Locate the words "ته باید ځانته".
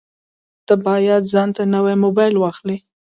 0.67-1.63